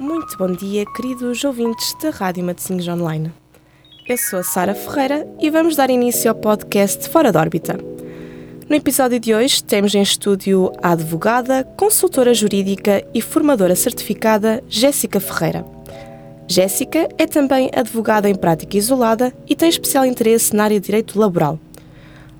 [0.00, 3.30] Muito bom dia, queridos ouvintes da Rádio Matosinhos Online.
[4.08, 7.78] Eu sou a Sara Ferreira e vamos dar início ao podcast Fora da órbita.
[8.66, 15.20] No episódio de hoje temos em estúdio a advogada, consultora jurídica e formadora certificada Jéssica
[15.20, 15.66] Ferreira.
[16.48, 21.18] Jéssica é também advogada em prática isolada e tem especial interesse na área de direito
[21.18, 21.58] laboral.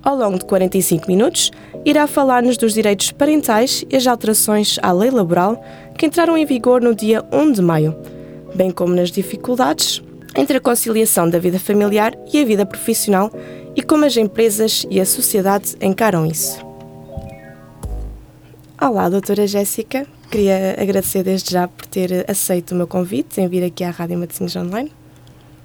[0.02, 1.50] Ao longo de 45 minutos,
[1.84, 5.62] irá falar-nos dos direitos parentais e as alterações à lei laboral
[6.00, 7.94] que entraram em vigor no dia 1 de maio,
[8.54, 10.02] bem como nas dificuldades
[10.34, 13.30] entre a conciliação da vida familiar e a vida profissional
[13.76, 16.58] e como as empresas e a sociedade encaram isso.
[18.80, 20.06] Olá, doutora Jéssica.
[20.30, 24.16] Queria agradecer desde já por ter aceito o meu convite em vir aqui à Rádio
[24.18, 24.90] Matosinhos Online.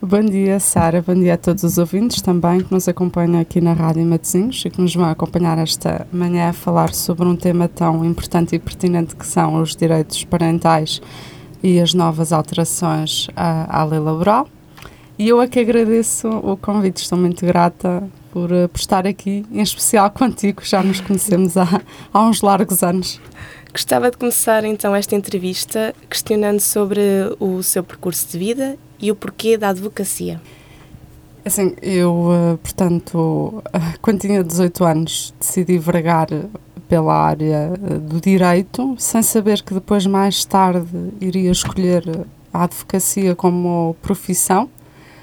[0.08, 1.02] Bom dia, Sara.
[1.02, 4.70] Bom dia a todos os ouvintes também que nos acompanham aqui na Rádio Matosinhos e
[4.70, 9.16] que nos vão acompanhar esta manhã a falar sobre um tema tão importante e pertinente
[9.16, 11.02] que são os direitos parentais
[11.64, 14.48] e as novas alterações à, à lei laboral.
[15.18, 19.44] E eu é que agradeço o convite, estou muito grata por, eh, por estar aqui,
[19.52, 21.82] em especial contigo, já nos conhecemos há,
[22.14, 23.20] há uns largos anos.
[23.72, 27.02] Gostava de começar então esta entrevista questionando sobre
[27.40, 30.42] o seu percurso de vida e o porquê da advocacia?
[31.44, 33.62] Assim, eu, eh, portanto,
[34.02, 36.28] quando tinha 18 anos, decidi vergar
[36.90, 42.04] pela área eh, do direito, sem saber que depois, mais tarde, iria escolher
[42.52, 44.70] a advocacia como profissão.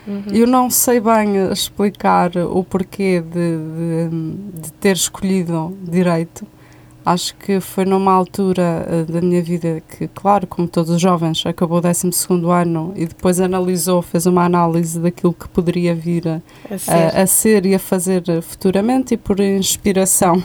[0.07, 0.25] Uhum.
[0.33, 6.47] Eu não sei bem explicar o porquê de, de, de ter escolhido direito
[7.05, 11.45] Acho que foi numa altura uh, da minha vida que, claro, como todos os jovens,
[11.45, 12.11] acabou o 12
[12.49, 16.93] ano e depois analisou, fez uma análise daquilo que poderia vir a, a, ser.
[16.93, 20.43] a, a ser e a fazer futuramente e por inspiração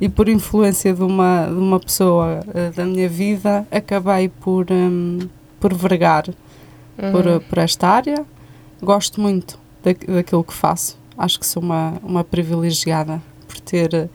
[0.00, 5.18] e por influência de uma, de uma pessoa uh, da minha vida, acabei por, um,
[5.58, 6.28] por vergar
[7.00, 7.12] uhum.
[7.12, 8.24] por, por esta área.
[8.82, 10.98] Gosto muito da, daquilo que faço.
[11.16, 14.08] Acho que sou uma, uma privilegiada por ter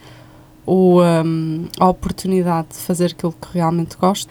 [0.66, 4.30] o, um, a oportunidade de fazer aquilo que realmente gosto.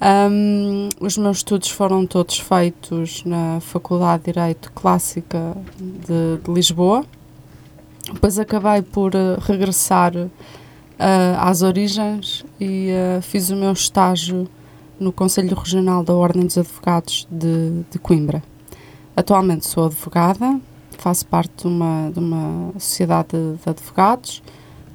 [0.00, 7.04] Um, os meus estudos foram todos feitos na Faculdade de Direito Clássica de, de Lisboa.
[8.12, 10.28] Depois acabei por uh, regressar uh,
[11.38, 14.48] às origens e uh, fiz o meu estágio
[14.98, 18.42] no Conselho Regional da Ordem dos Advogados de, de Coimbra.
[19.16, 20.60] Atualmente sou advogada,
[20.98, 24.42] faço parte de uma, de uma sociedade de advogados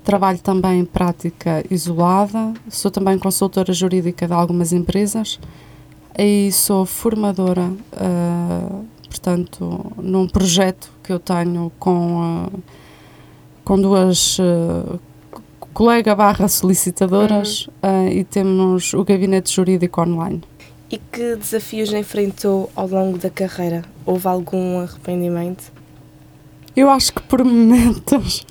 [0.08, 5.38] Trabalho também em prática isolada, sou também consultora jurídica de algumas empresas
[6.18, 12.60] e sou formadora, uh, portanto, num projeto que eu tenho com, uh,
[13.66, 14.98] com duas uh,
[15.74, 18.08] colega barra solicitadoras uhum.
[18.08, 20.42] e temos o gabinete jurídico online.
[20.90, 23.84] E que desafios enfrentou ao longo da carreira?
[24.06, 25.76] Houve algum arrependimento?
[26.78, 28.46] Eu acho que por momentos,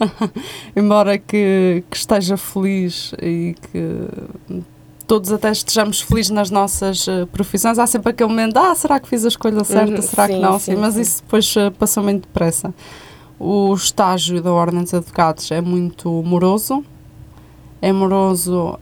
[0.74, 4.64] embora que, que, esteja feliz e que
[5.06, 9.08] todos até estejamos felizes nas nossas uh, profissões, há sempre aquele momento, ah, será que
[9.08, 10.58] fiz a escolha certa, uhum, será sim, que não?
[10.58, 12.74] Sim, sim, mas isso depois uh, passou muito depressa.
[13.38, 16.84] O estágio da Ordem dos Advogados é muito moroso,
[17.80, 18.76] é moroso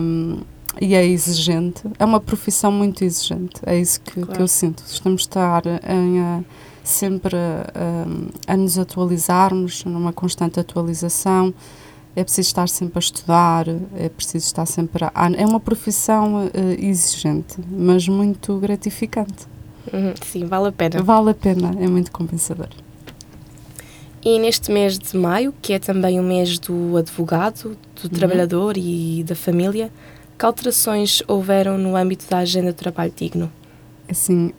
[0.00, 0.38] um,
[0.80, 1.82] e é exigente.
[1.98, 4.32] É uma profissão muito exigente, é isso que, claro.
[4.32, 4.82] que eu sinto.
[4.86, 6.20] Estamos a estar em...
[6.20, 6.44] Uh,
[6.90, 11.52] sempre um, a nos atualizarmos, numa constante atualização.
[12.16, 13.66] É preciso estar sempre a estudar,
[13.96, 15.30] é preciso estar sempre a.
[15.36, 19.46] É uma profissão uh, exigente, mas muito gratificante.
[19.92, 21.02] Uhum, sim, vale a pena.
[21.02, 22.68] Vale a pena, é muito compensador.
[24.24, 28.08] E neste mês de maio, que é também o mês do advogado, do uhum.
[28.10, 29.90] trabalhador e da família,
[30.36, 33.50] que alterações houveram no âmbito da agenda do trabalho digno?
[34.10, 34.52] Assim,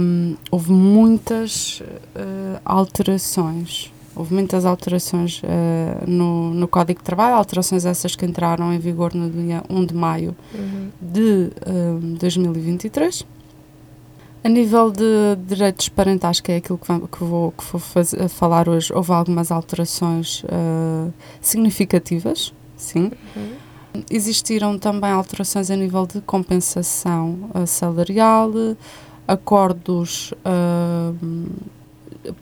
[0.00, 3.92] um, houve muitas uh, alterações.
[4.16, 9.12] Houve muitas alterações uh, no, no Código de Trabalho, alterações essas que entraram em vigor
[9.12, 10.90] no dia 1 de maio uhum.
[11.00, 13.26] de um, 2023.
[14.44, 18.28] A nível de direitos parentais, que é aquilo que, vou, que vou, que vou fazer,
[18.28, 23.10] falar hoje, houve algumas alterações uh, significativas, sim.
[23.34, 23.63] Uhum
[24.10, 28.50] Existiram também alterações a nível de compensação uh, salarial,
[29.26, 31.16] acordos uh,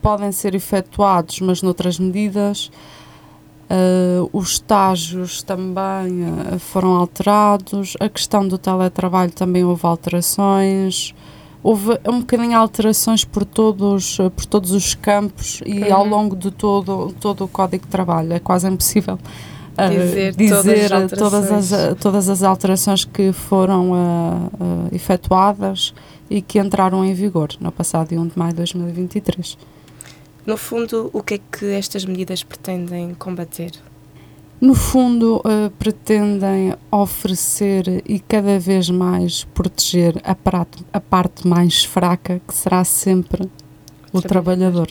[0.01, 2.71] podem ser efetuados, mas noutras medidas.
[3.71, 11.15] Uh, os estágios também uh, foram alterados, a questão do teletrabalho também houve alterações,
[11.63, 15.95] houve um bocadinho alterações por todos, por todos os campos e uhum.
[15.95, 19.19] ao longo de todo, todo o Código de Trabalho, é quase impossível
[19.77, 25.95] dizer, dizer todas, as todas, as, todas as alterações que foram uh, uh, efetuadas
[26.29, 29.57] e que entraram em vigor no passado dia 1 de maio de 2023.
[30.47, 33.73] No fundo, o que é que estas medidas pretendem combater?
[34.61, 41.85] No fundo, uh, pretendem oferecer e cada vez mais proteger a, parte, a parte mais
[41.85, 43.51] fraca, que será sempre
[44.13, 44.89] o trabalhador.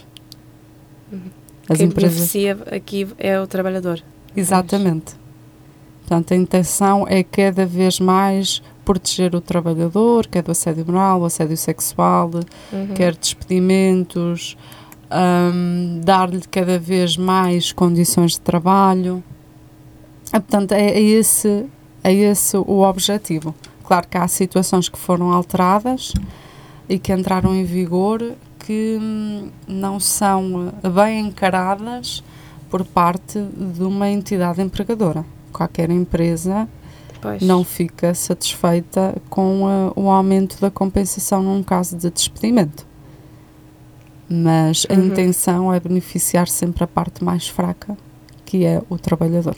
[1.11, 1.21] Uhum.
[1.69, 2.15] As Quem empresas...
[2.15, 4.03] beneficia aqui é o trabalhador.
[4.35, 5.15] Exatamente.
[6.01, 11.25] Portanto, a intenção é cada vez mais proteger o trabalhador, quer do assédio moral, o
[11.25, 12.29] assédio sexual,
[12.73, 12.87] uhum.
[12.93, 14.57] quer despedimentos,
[15.11, 19.23] um, dar-lhe cada vez mais condições de trabalho.
[20.33, 21.65] Ah, portanto, é, é, esse,
[22.03, 23.55] é esse o objetivo.
[23.83, 26.13] Claro que há situações que foram alteradas
[26.87, 32.23] e que entraram em vigor que hum, não são bem encaradas
[32.71, 35.25] por parte de uma entidade empregadora.
[35.51, 36.67] Qualquer empresa
[37.21, 37.41] pois.
[37.41, 42.87] não fica satisfeita com uh, o aumento da compensação num caso de despedimento.
[44.29, 45.07] Mas a uhum.
[45.07, 47.97] intenção é beneficiar sempre a parte mais fraca,
[48.45, 49.57] que é o trabalhador.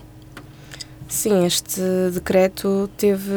[1.08, 1.80] Sim, este
[2.12, 3.32] decreto teve,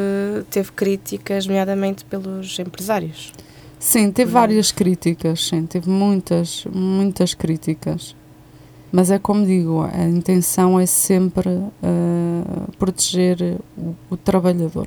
[0.51, 3.31] teve críticas, nomeadamente pelos empresários.
[3.79, 8.17] Sim, teve várias críticas, sim, teve muitas, muitas críticas.
[8.93, 14.87] Mas é como digo, a intenção é sempre uh, proteger o, o, trabalhador.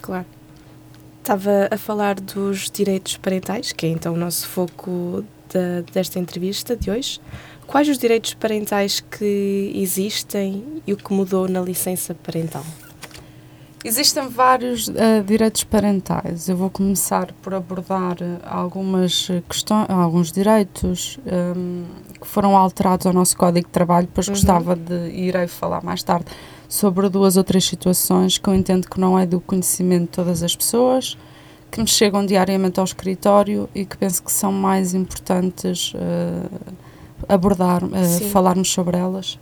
[0.00, 0.26] Claro.
[1.20, 6.74] Estava a falar dos direitos parentais, que é então o nosso foco da, desta entrevista
[6.74, 7.20] de hoje.
[7.66, 12.64] Quais os direitos parentais que existem e o que mudou na licença parental?
[13.84, 14.94] Existem vários uh,
[15.24, 16.48] direitos parentais.
[16.48, 21.84] Eu vou começar por abordar eh, algumas questões, alguns direitos um, ehm,
[22.20, 24.34] que foram alterados ao nosso Código de Trabalho, depois uhum.
[24.34, 26.26] gostava de irei falar mais tarde
[26.68, 30.42] sobre duas ou três situações que eu entendo que não é do conhecimento de todas
[30.42, 31.16] as pessoas,
[31.70, 36.74] que me chegam diariamente ao escritório e que penso que são mais importantes uh,
[37.28, 39.38] abordar, uh, falarmos sobre elas.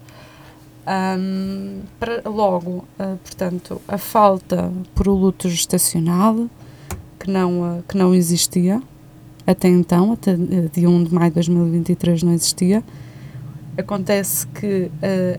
[0.86, 6.46] Um, para, logo, uh, portanto, a falta por o luto gestacional,
[7.18, 8.80] que não, uh, que não existia
[9.44, 12.84] até então, até uh, dia 1 de maio de 2023 não existia.
[13.76, 14.90] Acontece que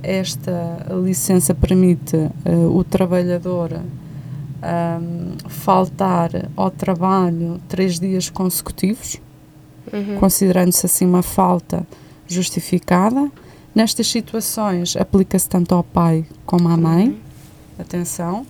[0.03, 2.15] esta licença permite
[2.71, 9.19] o trabalhador um, faltar ao trabalho três dias consecutivos,
[9.91, 10.19] uhum.
[10.19, 11.83] considerando-se assim uma falta
[12.27, 13.31] justificada
[13.77, 17.09] Nestas situações, aplica-se tanto ao pai como à mãe.
[17.09, 17.17] Uhum.
[17.77, 18.47] Atenção.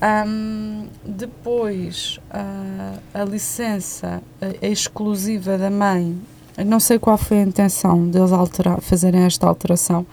[0.00, 6.16] Um, depois, uh, a licença é exclusiva da mãe.
[6.64, 10.06] Não sei qual foi a intenção deles alterar, fazerem esta alteração,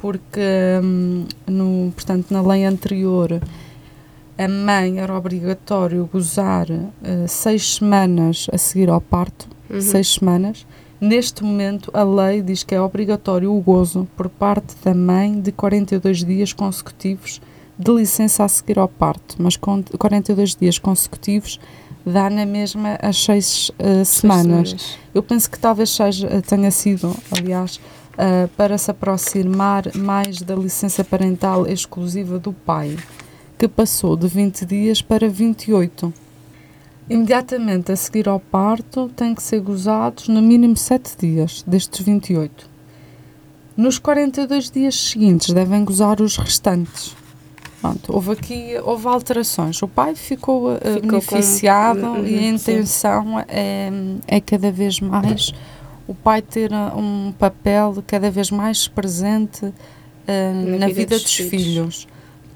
[0.00, 0.40] porque,
[0.82, 3.40] um, no, portanto, na lei anterior,
[4.36, 9.80] a mãe era obrigatório gozar uh, seis semanas a seguir ao parto, uhum.
[9.80, 10.66] seis semanas,
[11.02, 15.50] Neste momento, a lei diz que é obrigatório o gozo por parte da mãe de
[15.50, 17.40] 42 dias consecutivos
[17.76, 21.58] de licença a seguir ao parto, mas com 42 dias consecutivos
[22.06, 24.96] dá na mesma as seis uh, semanas.
[25.12, 27.80] Eu penso que talvez seja, eh, tenha sido, aliás,
[28.12, 32.96] uh, para se aproximar mais da licença parental exclusiva do pai,
[33.58, 36.14] que passou de 20 dias para 28.
[37.08, 42.70] Imediatamente a seguir ao parto, têm que ser gozados no mínimo 7 dias destes 28.
[43.76, 47.16] Nos 42 dias seguintes devem gozar os restantes.
[47.80, 49.82] Pronto, houve aqui houve alterações.
[49.82, 52.24] O pai ficou, uh, ficou beneficiado com...
[52.24, 53.90] e a uhum, intenção é,
[54.28, 55.52] é cada vez mais
[56.06, 59.72] o pai ter um papel cada vez mais presente uh,
[60.28, 61.50] na, na, vida, vida dos, dos filhos.
[61.50, 62.08] filhos.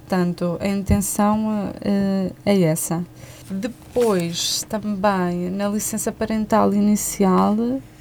[0.06, 3.04] Portanto, a intenção uh, é essa.
[3.50, 7.56] Depois, também, na licença parental inicial,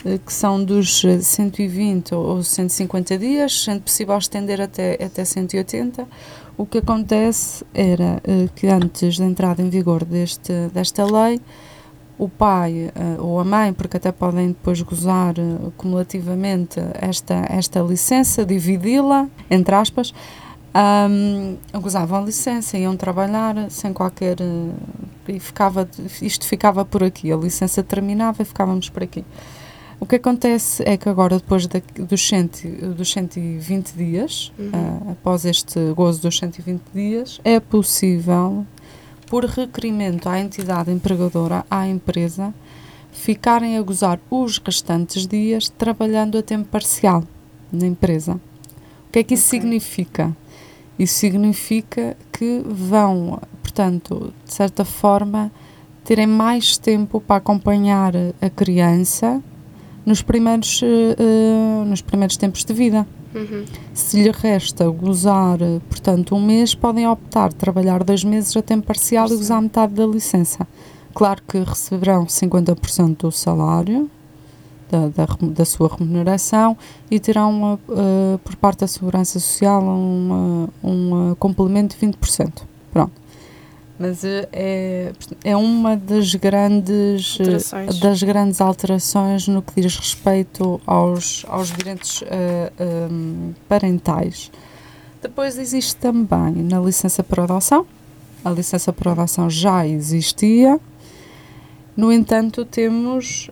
[0.06, 6.08] eh, que são dos 120 ou 150 dias, sendo possível estender até, até 180,
[6.56, 11.42] o que acontece era eh, que antes da entrada em vigor deste, desta lei,
[12.18, 15.36] o pai ou a mãe, porque até podem depois gozar
[15.76, 20.14] cumulativamente esta, esta licença, dividi-la, entre aspas,
[20.76, 24.38] um, gozavam a licença, iam trabalhar sem qualquer.
[25.28, 25.88] e ficava,
[26.22, 29.24] isto ficava por aqui, a licença terminava e ficávamos por aqui.
[29.98, 34.68] O que acontece é que agora, depois de, dos, cento, dos 120 dias, uhum.
[34.68, 38.66] uh, após este gozo dos 120 dias, é possível,
[39.28, 42.54] por requerimento à entidade empregadora, à empresa,
[43.14, 47.24] ficarem a gozar os restantes dias trabalhando a tempo parcial
[47.72, 48.38] na empresa
[49.16, 49.62] que é que isso Ok.
[49.62, 50.36] significa?
[50.98, 55.52] Isso significa que vão, portanto, de certa forma,
[56.04, 59.42] terem mais tempo para acompanhar a criança
[60.06, 63.08] nos primeiros, eh, nos primeiros tempos de vida.
[63.34, 63.66] Uhum.
[63.94, 65.58] Se lhe resta gozar,
[65.90, 69.40] portanto, um mês, podem optar trabalhar dois meses a tempo parcial e Parcial.
[69.40, 70.66] gozar metade da licença.
[71.14, 74.10] Claro que receberão 50% do salário,
[74.96, 76.78] da, da, da sua remuneração,
[77.12, 77.94] e terão, eh,
[78.36, 82.64] eh, por parte da Segurança Social, uma- um complemento de 20%.
[82.92, 83.12] Pronto.
[83.98, 88.00] Mas eh, é, é uma das grandes, eh, Alterações.
[88.00, 92.72] das grandes alterações no que diz respeito aos, aos direitos eh,
[93.10, 94.52] hum, parentais.
[95.22, 97.86] Depois existe também na licença por adoção.
[98.44, 100.80] A licença por adoção já existia.
[101.96, 103.50] No entanto, temos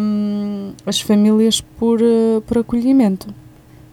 [0.00, 3.32] hum, as famílias por, eh, por acolhimento.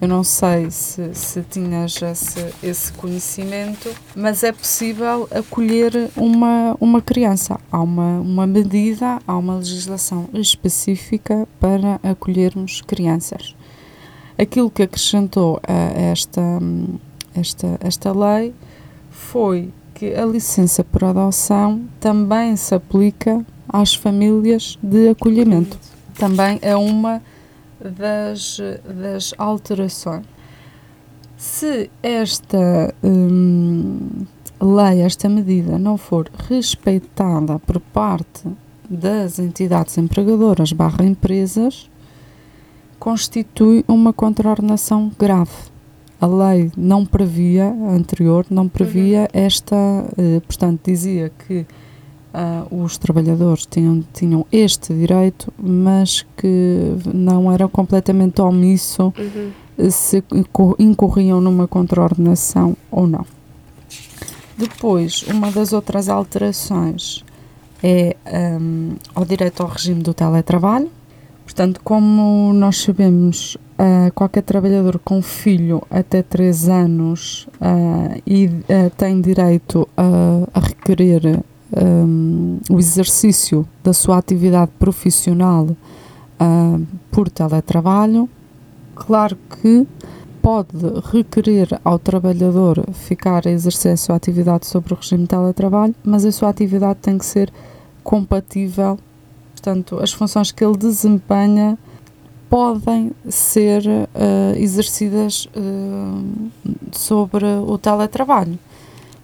[0.02, 7.02] Eu não sei se, se tinhas esse, esse conhecimento, mas é possível acolher uma, uma
[7.02, 7.58] criança.
[7.72, 13.56] Há uma, uma medida, há uma legislação específica para acolhermos crianças.
[14.38, 16.98] Aquilo que acrescentou a esta, hum,
[17.36, 18.54] esta, esta lei
[19.12, 25.78] foi que a licença por adoção também se aplica às famílias de acolhimento
[26.14, 27.22] também é uma
[27.80, 30.26] das, das alterações.
[31.36, 34.26] Se esta hum,
[34.62, 38.48] lei, esta medida, não for respeitada por parte
[38.90, 41.90] das entidades empregadoras barra empresas,
[43.00, 45.74] constitui uma contraordenação grave.
[46.22, 49.76] A lei não previa, a anterior, não previa esta,
[50.18, 51.66] eh, portanto, dizia que
[52.34, 59.90] ah, os trabalhadores tinham, tinham este direito, mas que não era completamente omisso Uhum.
[59.92, 63.26] se inco- incorriam numa contraordenação ou não.
[64.58, 67.24] Depois, uma das outras alterações
[67.82, 68.16] é
[68.60, 70.90] hum, ao direito ao regime do teletrabalho.
[71.44, 78.50] Portanto, como nós sabemos, ah, qualquer trabalhador com filho até 3 anos ah, e
[78.96, 81.44] tem direito a, a requerer
[81.82, 85.68] hum, o exercício da sua atividade profissional
[86.40, 86.80] ah,
[87.12, 88.30] por teletrabalho.
[88.96, 89.88] Claro que
[90.42, 90.76] pode
[91.12, 96.26] requerer ao trabalhador ficar a exercer a sua atividade sobre o regime de teletrabalho, mas
[96.26, 97.52] a sua atividade tem que ser
[98.04, 99.00] compatível.
[99.54, 101.78] Portanto, as funções que ele desempenha
[102.50, 108.60] podem ser eh, exercidas eh, sobre o teletrabalho.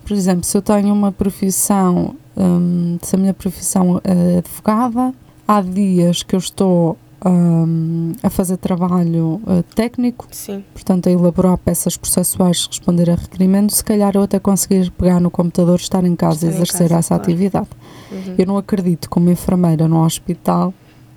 [0.03, 5.13] Por exemplo, se eu tenho uma profissão, hum, se a minha profissão é advogada,
[5.47, 10.63] há dias que eu estou hum, a fazer trabalho eh, técnico, Sim.
[10.73, 15.29] portanto a elaborar peças processuais, responder a requerimentos, se calhar eu até conseguir pegar no
[15.29, 17.23] computador, estar em casa e exercer casa, essa claro.
[17.23, 17.69] atividade.
[18.11, 18.35] Uhum.
[18.37, 20.73] Eu não acredito que uma enfermeira no hospital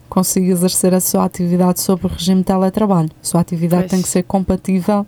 [0.09, 3.09] consiga exercer a sua atividade sob o regime de teletrabalho.
[3.23, 3.91] A sua atividade Pois.
[3.93, 5.07] tem que ser compatível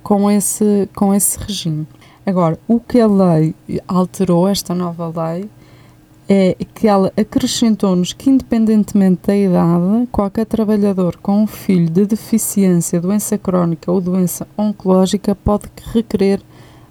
[0.00, 1.86] com esse, com esse regime.
[2.28, 3.54] Agora, o que a lei
[3.88, 5.48] alterou, esta nova lei,
[6.28, 13.00] é que ela acrescentou-nos que, independentemente da idade, qualquer trabalhador com um filho de deficiência,
[13.00, 16.42] doença crónica ou doença oncológica pode requerer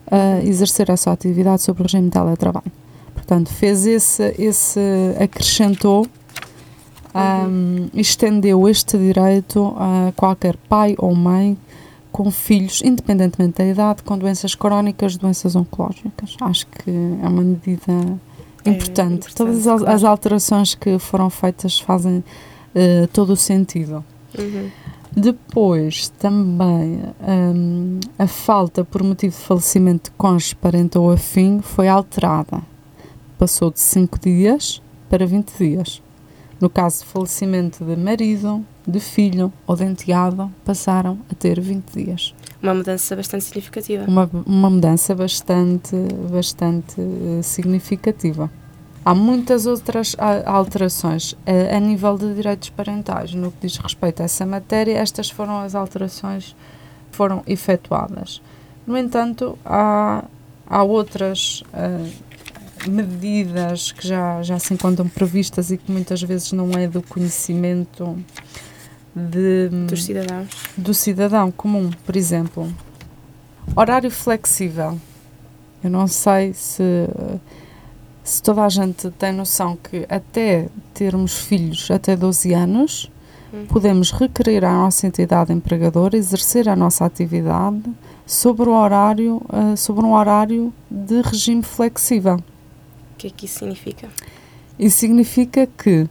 [0.10, 2.72] ah, exercer a sua atividade sob o regime de teletrabalho.
[3.14, 4.80] Portanto, fez esse, esse
[5.20, 6.08] acrescentou,
[7.14, 11.56] ahm, estendeu este direito a qualquer pai ou mãe
[12.18, 16.36] com filhos, independentemente da idade, com doenças crónicas, doenças oncológicas.
[16.42, 17.92] Acho que é uma medida
[18.66, 19.28] É importante.
[19.28, 22.24] importante, Todas as, as alterações que foram feitas fazem
[22.74, 24.04] eh, todo o sentido.
[24.36, 24.72] Uhum.
[25.16, 31.88] Depois, também, hum, a falta por motivo de falecimento de cônjuge, parente ou afim foi
[31.88, 32.64] alterada.
[33.38, 36.02] Passou de 5 dias para 20 dias.
[36.60, 39.86] No caso de falecimento de marido, de filho ou de
[40.64, 42.34] passaram a ter 20 dias.
[42.64, 44.06] Uma mudança bastante significativa.
[44.08, 45.96] Uma, uma mudança bastante,
[46.32, 48.50] bastante eh, significativa.
[49.04, 50.16] Há muitas outras
[50.46, 53.34] alterações a, a nível de direitos parentais.
[53.34, 56.56] No que diz respeito a essa matéria, estas foram as alterações
[57.12, 58.42] que foram efetuadas.
[58.86, 60.24] No entanto, há,
[60.66, 62.06] há outras ah,
[62.88, 68.18] medidas que já, já se encontram previstas e que muitas vezes não é do conhecimento
[69.18, 70.48] de, Dos cidadãos.
[70.78, 72.72] do cidadão comum, por exemplo.
[73.76, 74.98] Horário flexível.
[75.84, 76.84] Eu não sei se,
[78.24, 83.12] se toda a gente tem noção que até termos filhos até 12 anos,
[83.70, 87.84] podemos requerer à nossa entidade empregadora exercer a nossa atividade
[88.26, 92.36] sobre, o horário, uh, sobre um horário de regime flexível.
[92.36, 94.10] O que é que isso significa?
[94.78, 96.08] Isso significa que,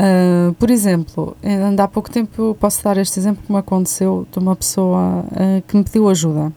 [0.00, 4.38] uh, por exemplo, ainda há pouco tempo posso dar este exemplo que me aconteceu de
[4.38, 6.52] uma pessoa uh, que me pediu ajuda.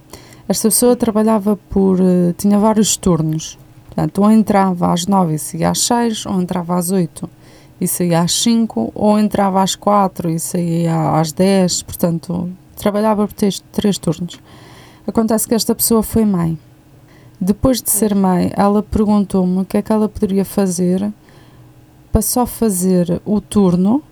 [0.48, 1.98] Esta pessoa trabalhava por.
[2.38, 3.58] tinha vários turnos.
[3.86, 7.30] Portanto, ou entrava às nove e saía às seis, ou entrava às oito
[7.80, 11.84] e saía às cinco, ou entrava às quatro e saía às dez.
[11.84, 14.40] Portanto, trabalhava por três, três turnos.
[15.06, 16.58] Acontece que esta pessoa foi mãe.
[17.40, 21.12] Depois de ser mãe, ela perguntou-me o que é que ela poderia fazer
[22.14, 24.04] para só fazer o turno,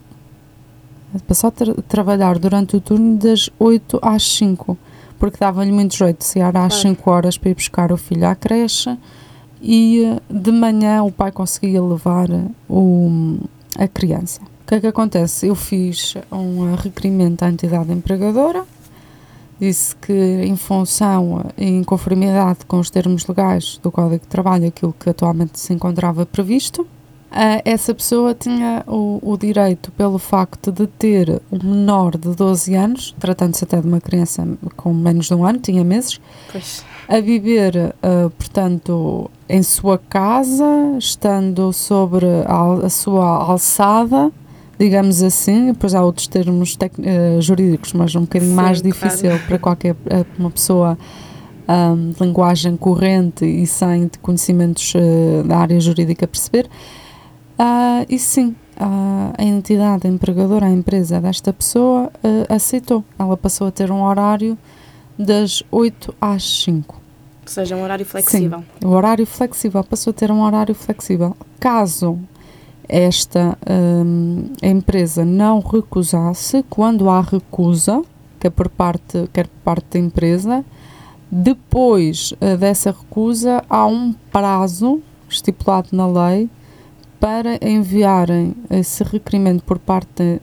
[1.28, 4.76] para só tra trabalhar durante o turno das 8 às 5,
[5.20, 8.34] porque dava-lhe muito jeito de sair às 5 horas para ir buscar o filho à
[8.34, 8.98] creche
[9.62, 12.28] e de manhã o pai conseguia levar
[12.68, 13.38] o,
[13.78, 14.42] a criança.
[14.42, 15.46] O que é que acontece?
[15.46, 18.66] Eu fiz um requerimento à entidade empregadora
[19.60, 24.68] disse que, em função e em conformidade com os termos legais do Código de Trabalho,
[24.68, 26.88] aquilo que atualmente se encontrava previsto,
[27.64, 33.16] essa pessoa tinha o, o, direito, pelo facto de ter um menor de 12 anos,
[33.20, 34.46] tratando-se até de uma criança
[34.76, 36.20] com menos de um ano, tinha meses,
[36.52, 36.84] pois.
[37.08, 40.66] a viver, uh, portanto, em sua casa,
[40.98, 44.32] estando sobre a, a sua alçada,
[44.78, 49.44] digamos assim, depois há outros termos uh, jurídicos, mas um bocadinho Sim, mais difícil claro.
[49.48, 50.98] para qualquer uh, uma pessoa
[51.70, 56.68] um, de linguagem corrente e sem conhecimentos uh, da área jurídica perceber.
[58.10, 62.12] E sim, a entidade empregadora, a empresa desta pessoa,
[62.50, 63.04] aceitou.
[63.18, 64.58] Ela passou a ter um horário
[65.18, 66.96] das 8 às 5.
[66.96, 67.02] Ou
[67.46, 68.60] seja, um horário flexível.
[68.60, 71.36] Sim, o horário flexível, passou a ter um horário flexível.
[71.60, 72.20] Caso
[72.88, 78.02] esta um, empresa não recusasse, quando há recusa,
[78.38, 80.66] quer por parte, quer por parte da empresa,
[81.32, 86.50] depois uh, dessa recusa há um prazo estipulado na lei
[87.22, 90.40] para enviarem esse requerimento por parte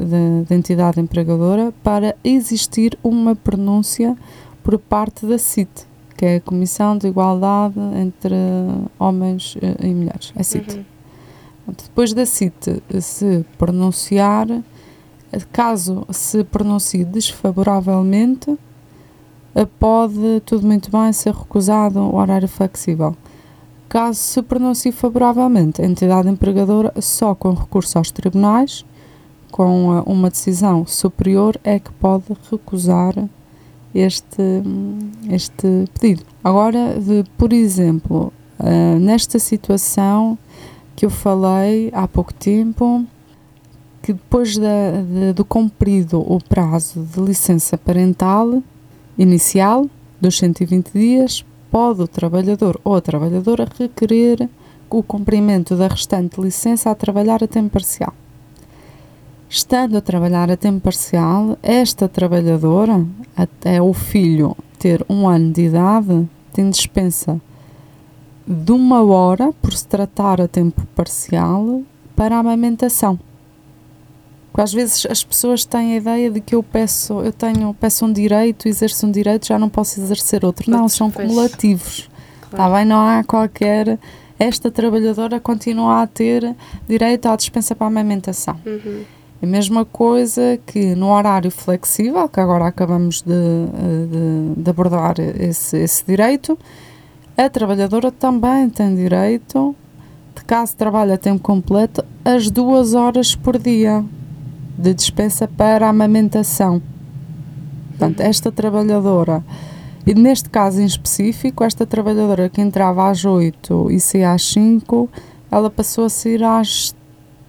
[0.46, 4.16] da entidade empregadora para existir uma pronúncia
[4.62, 5.68] por parte da CIT,
[6.16, 8.36] que é a Comissão de Igualdade entre
[8.96, 10.76] Homens eh, e Mulheres, a CIT.
[10.76, 10.84] Uhum.
[11.84, 14.46] Depois da CIT se pronunciar,
[15.50, 18.56] caso se pronuncie desfavoravelmente,
[19.80, 23.16] pode tudo muito bem ser recusado o horário flexível.
[23.88, 28.84] Caso se pronuncie favoravelmente, a entidade empregadora, só com recurso aos tribunais,
[29.50, 33.14] com uma decisão superior, é que pode recusar
[33.94, 34.62] este,
[35.30, 36.22] este pedido.
[36.44, 40.36] Agora, de, por exemplo, uh, nesta situação,
[40.94, 43.06] que eu falei há pouco tempo,
[44.02, 48.62] que depois da, de, do cumprido o prazo de licença parental
[49.16, 49.86] inicial,
[50.20, 54.48] dos 120 dias, pode o trabalhador ou a trabalhadora requerer
[54.90, 58.12] o cumprimento da restante licença a trabalhar a tempo parcial.
[59.48, 65.62] Estando a trabalhar a tempo parcial, esta trabalhadora, até o filho ter um ano de
[65.62, 67.40] idade, tem dispensa
[68.46, 71.82] de uma hora, por se tratar a tempo parcial,
[72.16, 73.18] para a amamentação.
[74.58, 78.04] Porque às vezes as pessoas têm a ideia de que eu peço, eu tenho, peço
[78.04, 80.68] um direito, exerço um direito, já não posso exercer outro.
[80.68, 82.10] Não, são cumulativos.
[82.42, 82.74] Está claro.
[82.74, 82.84] bem?
[82.84, 84.00] Não há qualquer.
[84.36, 86.56] Esta trabalhadora continua a ter
[86.88, 88.58] direito à dispensa para a amamentação.
[88.66, 89.04] Uhum.
[89.40, 95.76] A mesma coisa que no horário flexível, que agora acabamos de, de, de abordar esse,
[95.76, 96.58] esse direito,
[97.36, 99.72] a trabalhadora também tem direito,
[100.34, 104.04] de caso trabalhe a tempo completo, as duas horas por dia
[104.78, 106.80] de dispensa para amamentação.
[107.88, 109.44] Portanto, esta trabalhadora,
[110.06, 115.10] e neste caso em específico, esta trabalhadora que entrava às 8 e saía às 5,
[115.50, 116.94] ela passou a sair às.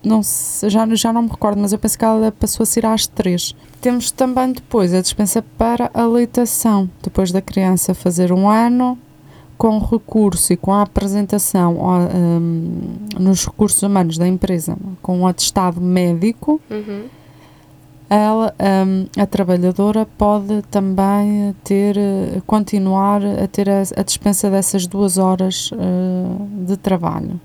[0.04, 0.22] Não,
[0.68, 3.56] já, já não me recordo, mas eu penso que ela passou a sair às 3.
[3.80, 6.90] Temos também depois a dispensa para a leitação.
[7.04, 8.98] Depois da criança fazer um ano,
[9.60, 12.82] com recurso e com a apresentação um,
[13.20, 17.04] nos recursos humanos da empresa com um atestado médico, uhum.
[18.10, 21.96] Ela, um, a trabalhadora pode também ter,
[22.48, 27.40] continuar a ter a, a dispensa dessas duas horas uh, de trabalho.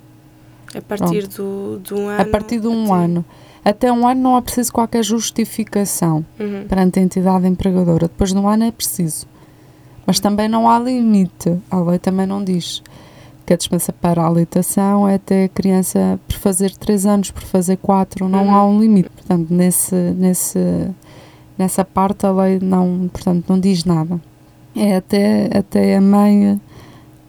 [0.74, 2.22] A partir do, do ano?
[2.22, 3.05] A partir de um até...
[3.05, 3.24] ano.
[3.64, 6.66] Até um ano não é preciso qualquer justificação uhum.
[6.68, 8.09] perante a entidade empregadora.
[8.09, 9.27] Depois de um ano é preciso.
[10.07, 11.59] Mas também não há limite.
[11.70, 12.83] A lei também não diz
[13.44, 17.42] que a dispensa para a leitação é até a criança por fazer 3 anos, por
[17.42, 18.54] fazer 4, não uhum.
[18.54, 19.11] há um limite.
[19.11, 20.59] Portanto, nesse, nesse,
[21.59, 24.20] nessa parte a lei não, portanto, não diz nada.
[24.74, 26.61] É até, até a mãe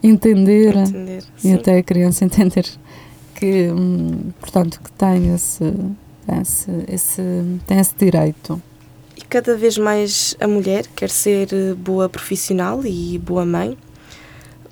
[0.02, 1.24] entender, Entender.
[1.44, 2.66] e até a criança entender
[3.36, 5.74] que, hum, portanto, que tem esse,
[6.42, 7.22] esse, esse,
[7.68, 8.62] tem esse direito.
[9.18, 13.78] E cada vez mais a mulher quer ser eh, boa profissional e boa mãe.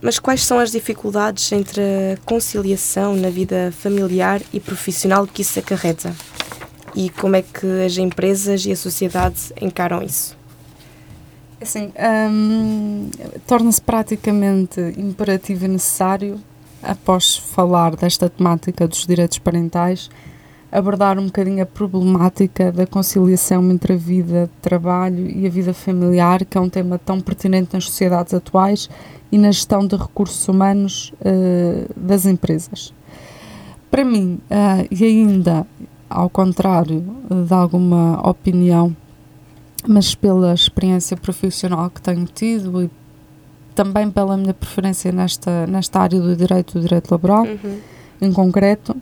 [0.04, 5.58] Mas quais são as dificuldades entre a conciliação na vida familiar e profissional que isso
[5.58, 6.14] acarreta?
[6.94, 10.36] E como é que as empresas e a sociedade encaram isso?
[11.62, 11.94] Assim,
[12.30, 13.10] hum,
[13.48, 16.38] torna-se praticamente imperativo e necessário,
[16.82, 20.10] após falar desta temática dos direitos parentais,
[20.70, 25.74] abordar um bocadinho a problemática da conciliação entre a vida de trabalho e a vida
[25.74, 28.90] familiar, que é um tema tão pertinente nas sociedades atuais
[29.34, 32.94] e na gestão de recursos humanos eh, das empresas.
[33.90, 35.66] Para mim, ah, e ainda
[36.08, 37.04] ao contrário
[37.48, 38.96] de alguma opinião
[39.88, 42.90] mas pela experiência profissional que tenho tido e
[43.74, 47.80] também pela minha preferência nesta, nesta área do direito, do direito laboral, Uhum.
[48.22, 48.96] em concreto,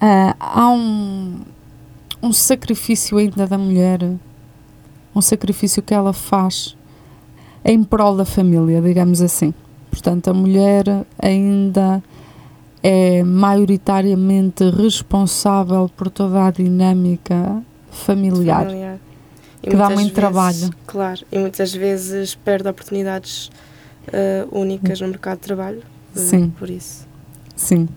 [0.00, 1.40] ah, há um,
[2.20, 4.00] um sacrifício ainda da mulher,
[5.14, 6.76] um sacrifício que ela faz
[7.68, 9.52] em prol da família, digamos assim.
[9.90, 10.84] Portanto, a mulher
[11.18, 12.00] ainda
[12.82, 18.66] é maioritariamente responsável por toda a dinâmica familiar.
[18.66, 18.98] Familiar.
[19.60, 20.70] Que dá muito trabalho.
[20.86, 23.50] Claro, e muitas vezes perde oportunidades
[24.12, 25.82] eh, únicas no mercado de trabalho.
[26.14, 26.50] eh, Sim.
[26.56, 27.04] Por isso.
[27.56, 27.88] Sim.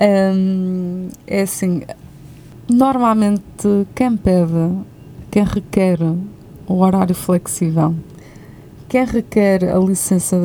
[0.00, 1.82] Hum, é assim,
[2.68, 4.70] normalmente quem pede,
[5.30, 5.98] quem requer
[6.66, 7.94] o horário flexível,
[8.88, 10.38] quem requer a licença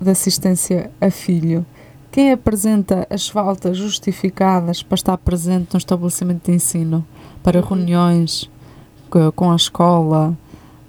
[0.00, 1.66] de assistência a filho,
[2.10, 7.04] quem apresenta as faltas justificadas para estar presente no estabelecimento de ensino,
[7.42, 7.66] para Uhum.
[7.66, 8.50] reuniões
[9.10, 10.36] co- com a escola,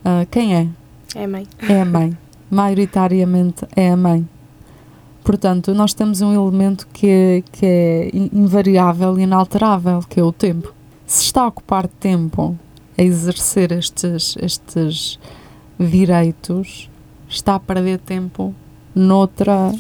[0.06, 0.68] ah, quem é?
[1.16, 1.48] É mãe.
[1.68, 2.18] É a mãe.
[2.50, 4.28] Maioritariamente é a mãe.
[5.24, 10.24] Portanto, nós temos um elemento que é, que é in- invariável e inalterável, que é
[10.24, 10.74] o tempo.
[11.06, 12.58] Se está a ocupar tempo
[12.98, 15.20] a exercer estes, estes
[15.80, 16.89] direitos,
[17.30, 18.54] está a perder tempo
[18.94, 19.72] noutra,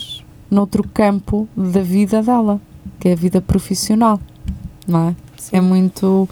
[0.49, 2.61] noutro campo da vida dela,
[2.99, 4.19] que é a vida profissional,
[4.87, 5.15] não é?
[5.37, 5.57] Sim.
[5.57, 6.29] É muito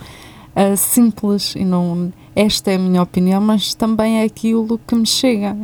[0.56, 2.14] ah, simples e não.
[2.36, 5.58] Esta é a minha opinião, mas também é aquilo que me chega.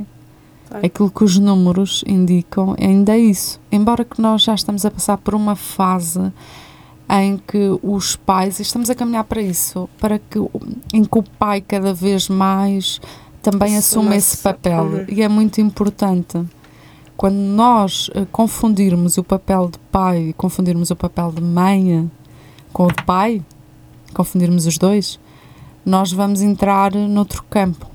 [0.68, 0.86] Claro.
[0.86, 3.60] Aquilo que os números indicam ainda é isso.
[3.72, 6.32] Embora que nós já estamos a passar por uma fase
[7.10, 10.40] em que os pais, e estamos a caminhar para isso, para que
[10.94, 13.00] em que o pai cada vez mais
[13.44, 15.06] também assume esse papel.
[15.10, 16.42] E é muito importante.
[17.16, 22.10] Quando nós eh, confundirmos o papel de pai e confundirmos o papel de mãe
[22.72, 23.42] com o de pai,
[24.14, 25.20] confundirmos os dois,
[25.86, 27.86] nós vamos entrar noutro campo,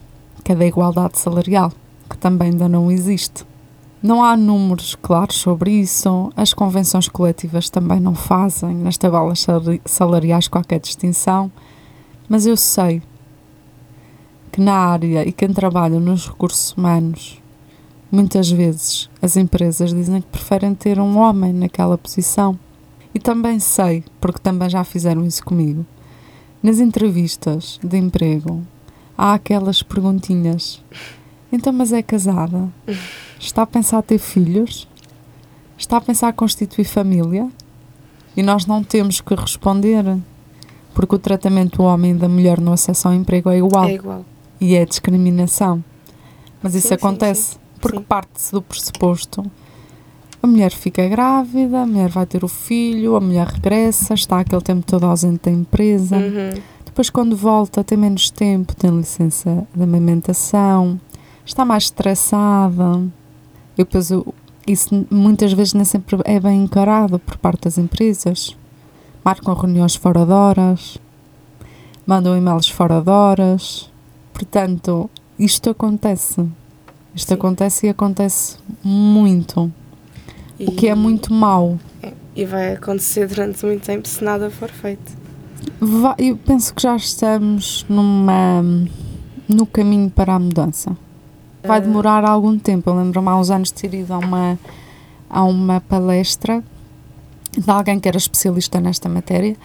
[0.45, 1.73] que é da igualdade salarial,
[2.09, 3.45] que também ainda não existe.
[4.01, 9.63] Não há números claros sobre isso, as convenções coletivas também não fazem nas tabelas sal-
[9.85, 11.51] salariais qualquer distinção,
[12.29, 13.03] mas eu sei
[14.49, 17.41] que na área e quem trabalha nos recursos humanos,
[18.11, 22.59] muitas vezes as empresas dizem que preferem ter um homem naquela posição.
[23.15, 25.85] E também sei, porque também já fizeram isso comigo,
[26.63, 28.63] nas entrevistas de emprego
[29.17, 30.83] há aquelas perguntinhas.
[31.51, 32.69] Então, mas é casada?
[33.41, 34.87] Está a pensar ter filhos?
[35.77, 37.49] Está a pensar constituir família?
[38.37, 40.05] E nós não temos que responder,
[40.95, 43.95] porque o tratamento do homem e da mulher no acesso ao emprego é igual É
[43.95, 44.25] igual.
[44.61, 45.83] E é discriminação.
[46.63, 48.05] Mas isso Sim, sim, acontece porque Sim.
[48.05, 49.45] parte-se do pressuposto.
[50.43, 54.63] A mulher fica grávida, a mulher vai ter o filho, a mulher regressa, está aquele
[54.63, 56.17] tempo todo ausente da empresa.
[56.17, 56.61] Uhum.
[56.85, 61.01] Depois, quando volta, tem menos tempo, tem licença de amamentação,
[61.45, 63.03] está mais estressada.
[63.75, 64.11] E depois,
[64.67, 68.57] isso muitas vezes nem sempre é bem encarado por parte das empresas.
[69.25, 70.99] Marcam reuniões fora de horas,
[72.07, 73.91] mandam e-mails fora de horas.
[74.43, 76.47] Portanto, isto acontece.
[77.13, 77.35] Isto Sim.
[77.35, 79.73] acontece e acontece muito.
[80.61, 81.77] O que é E- muito mau.
[82.37, 85.13] E vai acontecer durante muito tempo se nada for feito.
[85.81, 88.63] Va- Eu penso que já estamos numa,
[89.49, 90.97] no caminho para a mudança.
[91.65, 92.89] Vai Ah, demorar algum tempo.
[92.91, 94.57] Eu lembro-me há uns anos de ter ido a uma,
[95.29, 96.63] a uma palestra
[97.57, 99.57] de alguém que era especialista nesta matéria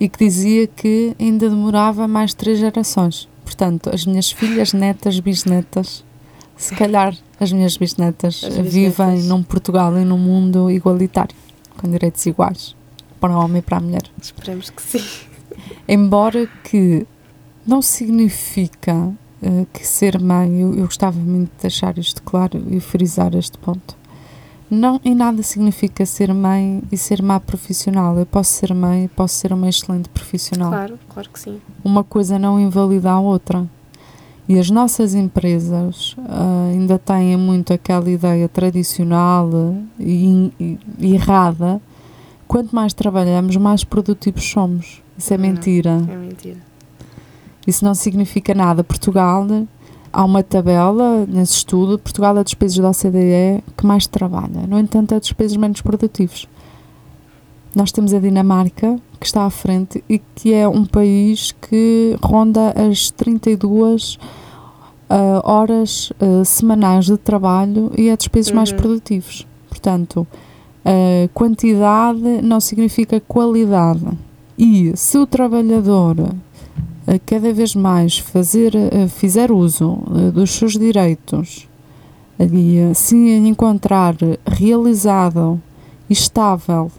[0.00, 3.28] e que dizia que ainda demorava mais três gerações.
[3.48, 6.04] Portanto, as minhas filhas, netas, bisnetas,
[6.54, 9.24] se calhar as minhas bisnetas As vivem bisnetas.
[9.24, 11.34] num Portugal e num mundo igualitário,
[11.78, 12.76] com direitos iguais
[13.18, 14.02] para o homem e para a mulher.
[14.20, 15.02] Esperemos que sim.
[15.88, 17.06] Embora que
[17.66, 22.78] não significa uh, que ser mãe, eu, eu gostava muito de deixar isto claro e
[22.80, 23.96] frisar este ponto.
[24.70, 28.18] Não em nada significa ser mãe e ser má profissional.
[28.18, 30.70] Eu posso ser mãe e posso ser uma excelente profissional.
[30.70, 31.60] Claro, claro que sim.
[31.82, 33.66] Uma coisa não invalida a outra.
[34.48, 39.50] E as nossas empresas uh, ainda têm muito aquela ideia tradicional
[39.98, 41.80] e, e, e errada.
[42.46, 45.02] Quanto mais trabalhamos, mais produtivos somos.
[45.18, 46.02] Isso é Não, mentira.
[46.08, 46.56] É mentira.
[47.66, 48.82] Isso não significa nada.
[48.82, 49.46] Portugal,
[50.12, 54.66] há uma tabela nesse estudo, Portugal é dos países da OCDE que mais trabalha.
[54.68, 56.48] No entanto, é dos países menos produtivos.
[57.74, 62.72] Nós temos a Dinamarca, que está à frente e que é um país que ronda
[62.76, 64.18] as 32 uh,
[65.44, 68.76] horas uh, semanais de trabalho e é dos países mais Uhum.
[68.78, 69.46] produtivos.
[69.68, 70.26] Portanto,
[70.84, 74.06] uh, quantidade não significa qualidade.
[74.56, 76.16] E se o trabalhador
[77.26, 78.72] cada vez mais fazer,
[79.08, 79.98] fizer uso
[80.32, 81.68] dos seus direitos
[82.38, 84.14] e uh, se encontrar
[84.46, 85.60] realizado
[86.08, 86.90] e estável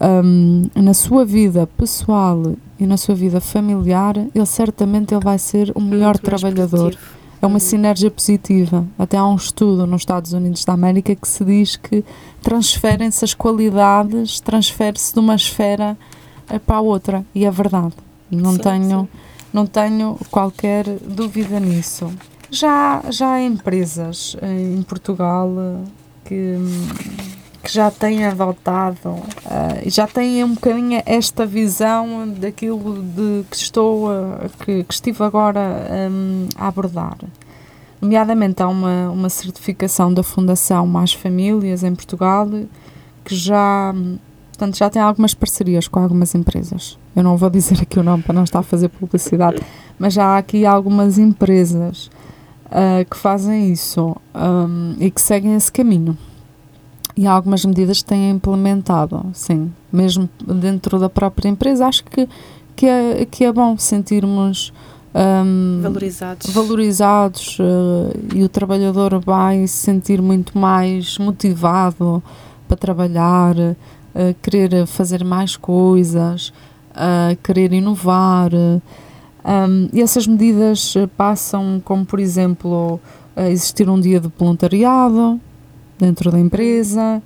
[0.00, 5.70] um, na sua vida pessoal e na sua vida familiar, ele certamente ele vai ser
[5.74, 6.96] o melhor Muito trabalhador.
[7.40, 7.60] É uma Uhum.
[7.60, 8.86] sinergia positiva.
[8.98, 12.04] Até há um estudo nos Estados Unidos da América que se diz que
[12.40, 15.96] transferem-se as qualidades, transfere-se de uma esfera
[16.48, 17.26] eh, para a outra.
[17.34, 17.94] E é verdade.
[18.30, 19.08] Não Sim, tenho sim.
[19.52, 22.12] Não tenho qualquer dúvida nisso.
[22.50, 25.88] Já, já há empresas eh, em Portugal eh,
[26.24, 26.58] que,
[27.62, 29.16] que já têm adotado
[29.50, 34.08] eh, e já têm um bocadinho esta visão daquilo de que estou
[34.64, 35.88] que, que estive agora
[36.56, 37.16] a abordar.
[38.02, 42.48] Nomeadamente há uma, uma certificação da Fundação Mais Famílias em Portugal
[43.24, 43.94] que já,
[44.52, 46.98] portanto, já tem algumas parcerias com algumas empresas.
[47.16, 49.60] Eu não vou dizer aqui o nome para não estar a fazer publicidade,
[49.98, 52.10] mas já há aqui algumas empresas
[52.70, 56.16] ah, que fazem isso hum, e que seguem esse caminho.
[57.14, 61.86] E há algumas medidas que têm implementado, sim, mesmo dentro da própria empresa.
[61.86, 62.26] Acho que,
[62.74, 64.72] que, é, que é bom sentirmos
[65.14, 66.50] hum, Valorizados.
[66.50, 72.22] valorizados eh, e o trabalhador vai se sentir muito mais motivado
[72.66, 73.54] para trabalhar,
[74.42, 76.52] querer fazer mais coisas,
[77.42, 78.52] querer inovar.
[78.54, 83.00] um, e essas medidas eh, passam como, por exemplo,
[83.36, 85.40] existir um dia de voluntariado
[85.98, 87.22] dentro da empresa,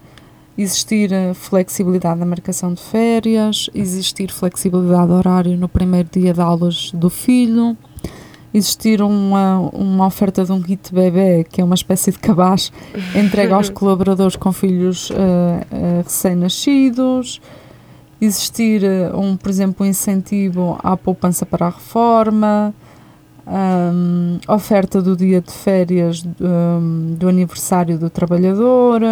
[0.57, 6.91] existir eh, flexibilidade na marcação de férias, existir flexibilidade horária no primeiro dia de aulas
[6.93, 7.77] do filho,
[8.53, 12.73] existir uma, uma oferta de um kit bebê, que é uma espécie de cabaz
[13.15, 17.41] entregue aos colaboradores com filhos eh, eh, recém-nascidos,
[18.21, 22.75] existir, eh, um, por exemplo, um incentivo à poupança para a reforma,
[23.47, 29.03] hum, oferta do dia de férias hum, do aniversário do trabalhador,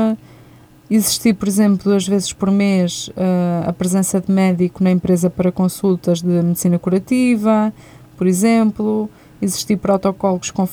[0.90, 5.50] existir, por exemplo, duas vezes por mês eh, a presença de médico na empresa para
[5.50, 7.72] consultas de medicina curativa,
[8.16, 9.08] por exemplo,
[9.44, 10.66] existir protocolos com,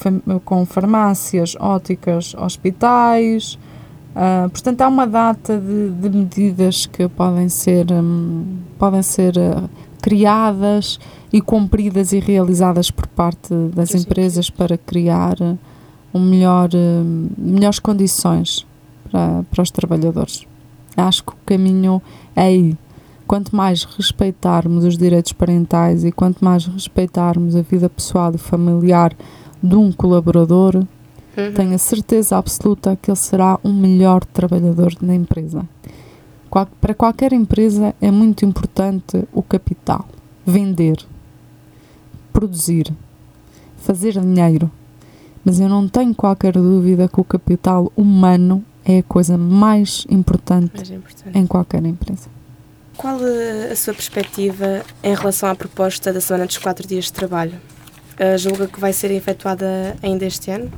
[0.43, 3.57] com farmácias, óticas, hospitais.
[4.15, 9.63] Ah, portanto, há uma data de, de medidas que podem ser, hum, podem ser ah,
[10.01, 10.99] criadas
[11.31, 15.55] e cumpridas e realizadas por parte das empresas para criar ah,
[16.13, 18.65] um melhor, hum, melhores condições
[19.09, 20.45] para, para os trabalhadores.
[20.97, 22.01] Acho que o caminho
[22.35, 22.77] é aí.
[23.31, 29.15] Quanto mais respeitarmos os direitos parentais e quanto mais respeitarmos a vida pessoal e familiar
[29.63, 31.53] de um colaborador, Uhum.
[31.55, 35.65] tenho a certeza absoluta que ele será um melhor trabalhador na empresa.
[36.49, 40.05] Qual- para qualquer empresa é muito importante o capital,
[40.45, 40.97] vender,
[42.33, 42.93] produzir,
[43.77, 44.69] fazer dinheiro.
[45.45, 50.73] Mas eu não tenho qualquer dúvida que o capital humano é a coisa mais importante
[50.75, 51.37] Mais importante.
[51.37, 52.27] em qualquer empresa.
[53.01, 57.13] Qual eh, a sua perspectiva em relação à proposta da semana dos quatro dias de
[57.13, 57.53] trabalho?
[58.19, 60.71] Eh, julga que vai ser efetuada ainda este ano?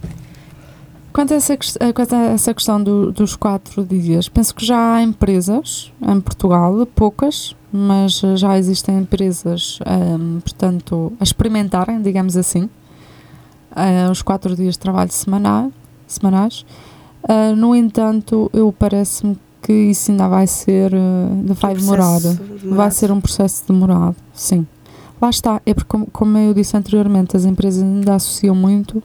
[1.11, 4.95] Quanto a essa, eh, quanto a essa questão do- dos quatro dias, penso que já
[4.95, 12.69] há empresas em Portugal, poucas, mas já existem empresas, ehm, portanto, a experimentarem, digamos assim,
[13.75, 15.71] eh, os quatro dias de trabalho semanal,
[16.07, 16.65] semanais.
[17.27, 22.11] Eh, no entanto, eu parece-me que isso ainda vai ser, eh, vai Um demorar.
[22.21, 22.91] processo Vai demorado.
[22.93, 24.67] ser um processo demorado, sim.
[25.21, 29.01] Lá está, é porque, como, eu disse anteriormente, as empresas ainda associam muito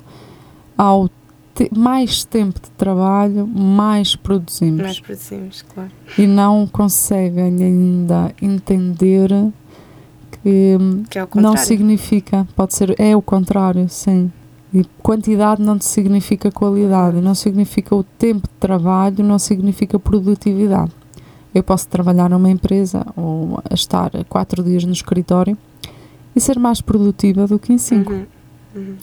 [0.77, 1.09] ao
[1.55, 4.83] te- mais tempo de trabalho, mais produzimos.
[4.83, 5.91] Mais produzimos, claro.
[6.19, 9.31] E não conseguem ainda entender
[10.43, 10.77] que,
[11.11, 14.31] Que é não significa, pode ser, é o contrário, sim.
[14.73, 20.93] E quantidade não significa qualidade, não significa o tempo de trabalho, não significa produtividade.
[21.55, 25.57] Eu posso trabalhar numa empresa ou estar quatro dias no escritório
[26.37, 28.13] e ser mais produtiva do que em cinco.
[28.13, 28.27] Uhum.
[28.77, 28.97] Uhum.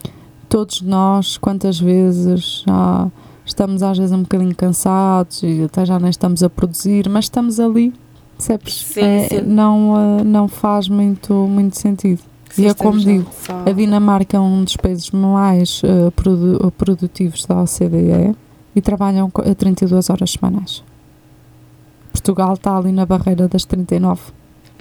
[0.47, 3.11] Todos nós, quantas vezes já
[3.45, 7.59] estamos às vezes um bocadinho cansados e até já nem estamos a produzir, mas estamos
[7.59, 7.93] ali,
[8.37, 8.81] percebes?
[8.81, 9.41] Sim, É, sim.
[9.41, 12.21] Não, ah, não faz muito, muito sentido.
[12.57, 17.45] E é como digo, só- A Dinamarca é um dos países mais eh, produ- produtivos
[17.45, 18.35] da OCDE
[18.75, 20.83] e trabalham a 32 horas semanais.
[22.11, 24.21] Portugal está ali na barreira das 39.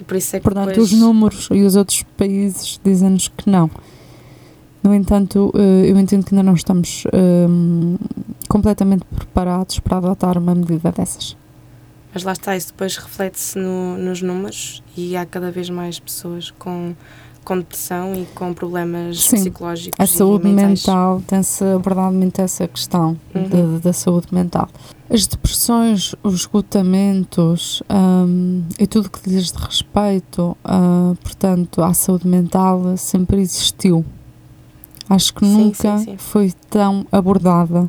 [0.05, 0.91] Por isso é que Portanto, depois...
[0.91, 3.69] os números e os outros países dizem-nos que não.
[4.83, 7.05] No entanto, eh, eu entendo que ainda não estamos
[7.49, 7.97] hum,
[8.47, 11.35] completamente preparados para adotar uma medida dessas.
[12.13, 16.51] Mas lá está, isso depois reflete-se no- nos números e há cada vez mais pessoas
[16.51, 16.93] com,
[17.45, 19.37] com depressão e com problemas Sim.
[19.37, 23.43] psicológicos A saúde mental tem-se abordado muito essa questão Uhum.
[23.77, 24.67] de- da saúde mental.
[25.09, 32.27] As depressões, os esgotamentos hum, e tudo que diz de respeito, ah, portanto, à saúde
[32.27, 34.03] mental sempre existiu.
[35.07, 36.17] Acho que Sim, nunca sim, sim.
[36.17, 37.87] foi tão abordada.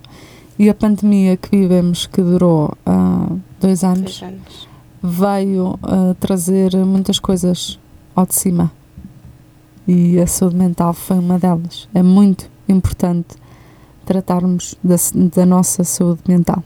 [0.59, 3.29] E a pandemia que vivemos, que durou ah,
[3.61, 4.69] dois anos, Seis anos.
[5.03, 7.79] veio ah, trazer muitas coisas
[8.14, 8.71] ao de cima.
[9.87, 11.88] E a saúde mental foi uma delas.
[11.94, 13.37] É muito importante
[14.05, 14.96] tratarmos da,
[15.35, 16.62] da nossa saúde mental.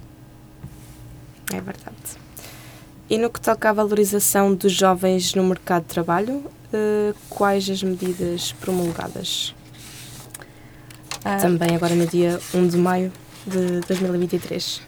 [1.53, 1.97] É verdade.
[3.09, 7.83] E no que toca à valorização dos jovens no mercado de trabalho, eh, quais as
[7.83, 9.55] medidas promulgadas?
[11.41, 13.13] Também agora no dia 1 de maio
[13.47, 14.81] de 2023.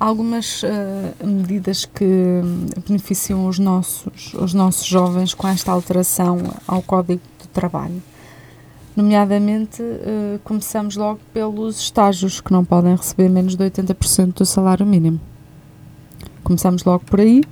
[0.00, 6.80] Algumas ah, medidas que hum, beneficiam os nossos, os nossos jovens com esta alteração ao
[6.82, 8.00] Código do Trabalho.
[8.96, 14.86] Nomeadamente, ah, começamos logo pelos estágios, que não podem receber menos de 80% do salário
[14.86, 15.20] mínimo.
[16.44, 17.42] Começamos logo por aí.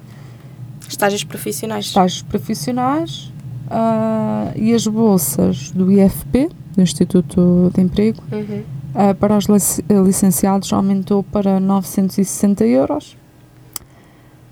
[0.89, 1.87] Estágios profissionais.
[1.87, 3.33] estágios profissionais
[3.69, 8.63] ah, e as bolsas do IFP, do Instituto de Emprego, Uhum.
[8.97, 13.17] Ah, para os lic- licenciados aumentou para 960 euros.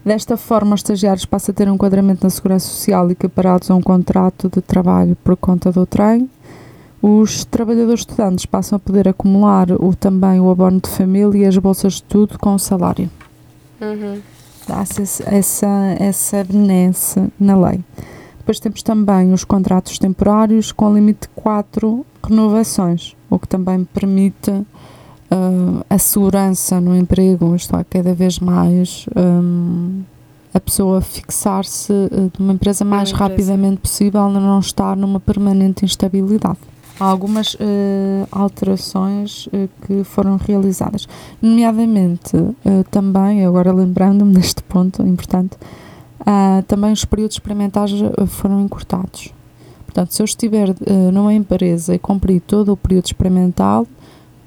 [0.04, 3.80] Desta forma, os estagiários passam a ter um enquadramento na Segurança Social equiparados a um
[3.80, 6.28] contrato de trabalho por conta do trem.
[7.00, 11.56] Os trabalhadores estudantes passam a poder acumular o, também o abono de família e as
[11.56, 13.10] bolsas de estudo com o salário
[13.80, 14.20] Uhum.
[14.66, 15.66] dá-se essa,
[15.98, 17.80] essa benesse na lei.
[18.44, 24.50] Depois temos também os contratos temporários com limite de quatro renovações, o que também permite
[25.30, 30.02] ah, a segurança no emprego, isto é, cada vez mais hum,
[30.52, 36.58] a pessoa fixar-se ah, numa empresa mais rapidamente possível, não estar numa permanente instabilidade.
[37.00, 41.08] Há algumas ah, alterações ah, que foram realizadas,
[41.40, 42.36] nomeadamente
[42.90, 45.56] também, agora lembrando-me deste ponto importante,
[46.26, 49.32] ah, também os períodos experimentais ah, foram encurtados.
[49.84, 53.86] Portanto, se eu estiver ah, numa empresa e cumprir todo o período experimental,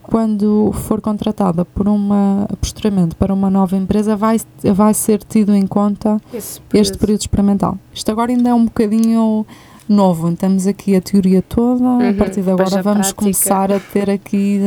[0.03, 4.39] quando for contratada por uma, posteriormente para uma nova empresa, vai,
[4.73, 7.77] vai ser tido em conta Esse este período experimental.
[7.93, 9.45] Isto agora ainda é um bocadinho
[9.87, 13.15] novo, temos aqui a teoria toda, a Uhum, partir de agora a vamos prática.
[13.15, 14.61] começar a ter aqui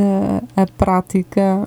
[0.57, 1.67] a, a prática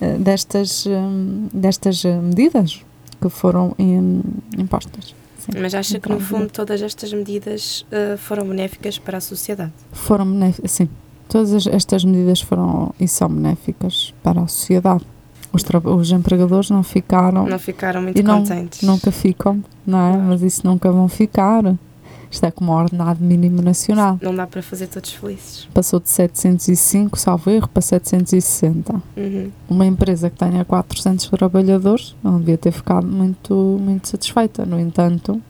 [0.00, 2.82] eh, destas, hum, destas eh, medidas
[3.30, 4.22] que foram im-
[4.58, 5.14] impostas.
[5.38, 5.52] Sim.
[5.60, 9.72] Mas acha que no fundo todas estas medidas eh, foram benéficas para a sociedade?
[9.92, 10.88] Foram benéficas, sim.
[11.28, 15.04] Todas as- estas medidas foram e são benéficas para a sociedade.
[15.52, 18.82] Os, os empregadores não ficaram Não ficaram muito E não- contentes?
[18.82, 20.16] Nunca ficam, não é?
[20.16, 21.62] Mas isso nunca vão ficar.
[22.30, 24.18] Isto é como o ordenado mínimo nacional.
[24.20, 25.68] Não dá para fazer todos felizes.
[25.72, 28.94] Passou de 705, salvo erro, para 760.
[29.16, 29.50] Uhum.
[29.68, 34.66] Uma empresa que tenha 400 trabalhadores não devia ter ficado muito, muito satisfeita.
[34.66, 35.40] No entanto,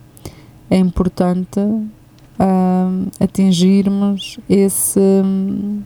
[0.71, 1.59] é importante
[2.39, 5.01] ahm, atingirmos esse.
[5.01, 5.83] hum,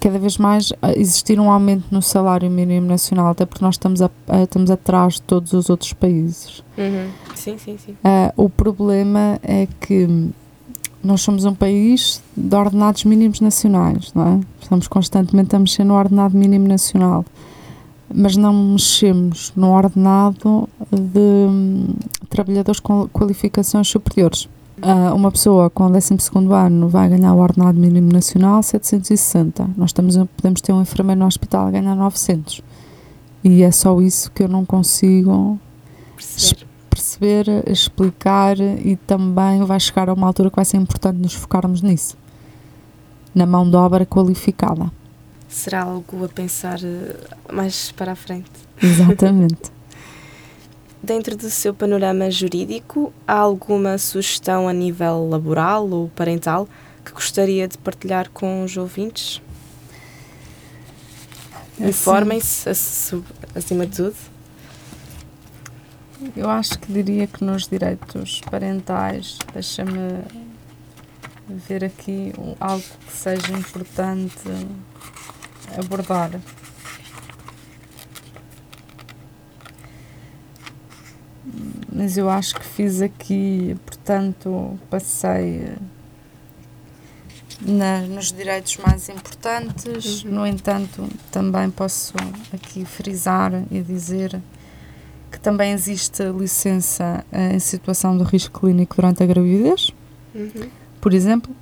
[0.00, 4.10] cada vez mais existir um aumento no salário mínimo nacional, até porque nós estamos, a-
[4.26, 6.64] a- estamos atrás de todos os outros países.
[6.78, 7.08] Uhum.
[7.34, 7.94] Sim, sim, sim.
[8.02, 10.08] Ah, o problema é que
[11.02, 14.40] nós somos um país de ordenados mínimos nacionais, não é?
[14.60, 17.24] Estamos constantemente a mexer no ordenado mínimo nacional,
[18.14, 21.94] mas não mexemos no ordenado de hum,
[22.28, 24.48] trabalhadores com qualificações superiores.
[24.80, 26.16] Ah, uma pessoa com 12
[26.50, 29.70] ano vai ganhar o ordenado mínimo nacional 760.
[29.76, 32.62] Nós estamos, podemos ter um enfermeiro no hospital a ganhar 900.
[33.44, 35.58] E é só isso que eu não consigo
[36.16, 36.71] Perceber.
[37.22, 41.80] Perceber explicar e também vai chegar a uma altura que vai ser importante nos focarmos
[41.80, 42.16] nisso
[43.34, 44.90] na mão de obra qualificada.
[45.48, 47.16] Será algo a pensar eh,
[47.50, 48.50] mais para a frente?
[48.82, 49.72] Exatamente.
[51.02, 56.68] Dentro do seu panorama jurídico, há alguma sugestão a nível laboral ou parental
[57.02, 59.40] que gostaria de partilhar com os ouvintes?
[61.80, 64.31] Informem-se, acima de tudo.
[66.36, 70.22] Eu acho que diria que nos direitos parentais, deixa-me
[71.48, 74.38] ver aqui algo que seja importante
[75.76, 76.40] abordar.
[81.92, 85.76] Mas eu acho que fiz aqui, portanto, passei
[87.60, 90.24] na, nos direitos mais importantes.
[90.24, 90.30] Uhum.
[90.30, 92.14] No entanto, também posso
[92.52, 94.40] aqui frisar e dizer
[95.32, 99.90] que também existe licença em situação de risco clínico durante a gravidez.
[100.34, 101.54] Uhum por exemplo.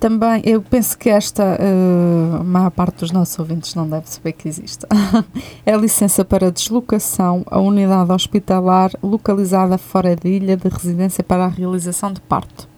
[0.00, 4.32] Também, eu penso que esta, uh, a maior parte dos nossos ouvintes não deve saber
[4.32, 4.86] que existe.
[5.64, 11.46] é a licença para deslocação a unidade hospitalar localizada fora de ilha de residência para
[11.46, 12.68] a realização de parto.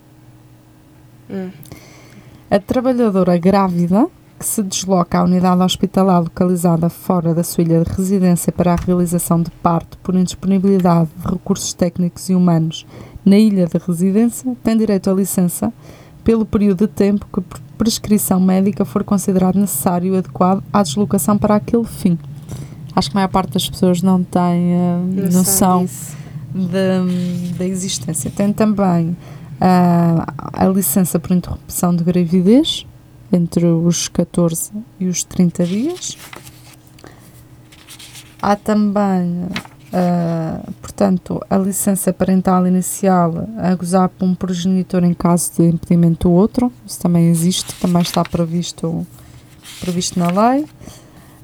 [1.28, 1.50] Hum.
[2.48, 4.06] A trabalhadora grávida
[4.40, 9.42] se desloca à unidade hospitalar localizada fora da sua ilha de residência para a realização
[9.42, 12.86] de parto por indisponibilidade de recursos técnicos e humanos
[13.24, 15.72] na ilha de residência tem direito à licença
[16.22, 21.36] pelo período de tempo que por prescrição médica for considerado necessário e adequado à deslocação
[21.36, 22.18] para aquele fim.
[22.94, 25.86] Acho que a maior parte das pessoas não tem uh, noção
[27.58, 28.30] da existência.
[28.30, 32.86] Tem também uh, a licença por interrupção de gravidez
[33.32, 36.18] entre os 14 e os 30 dias.
[38.40, 39.48] Há também
[39.86, 46.28] Uh, portanto, a licença parental inicial a gozar por um progenitor em caso de impedimento
[46.28, 49.06] do outro, isso também existe, também está previsto,
[49.80, 50.66] previsto na lei.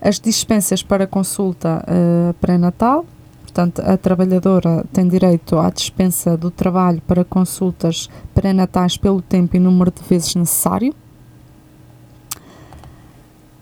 [0.00, 3.06] As dispensas para consulta uh, pré-natal,
[3.42, 9.60] portanto, a trabalhadora tem direito à dispensa do trabalho para consultas pré-natais pelo tempo e
[9.60, 10.92] número de vezes necessário.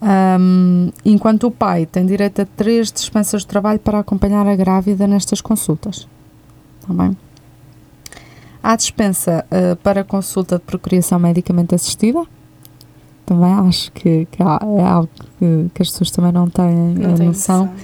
[0.03, 5.07] Um, enquanto o pai tem direito a três dispensas de trabalho para acompanhar a grávida
[5.07, 6.09] nestas consultas.
[6.87, 7.17] Tá bem?
[8.63, 12.25] Há dispensa uh, para consulta de procriação medicamente assistida.
[13.27, 17.05] Também acho que, que há, é algo que, que, as pessoas também não têm não
[17.05, 17.27] a noção.
[17.27, 17.75] noção.